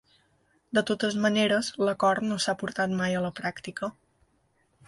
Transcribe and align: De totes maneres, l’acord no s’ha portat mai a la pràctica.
De 0.77 0.81
totes 0.91 1.17
maneres, 1.25 1.69
l’acord 1.87 2.27
no 2.31 2.39
s’ha 2.47 2.57
portat 2.63 2.99
mai 3.03 3.19
a 3.21 3.25
la 3.27 3.33
pràctica. 3.41 3.95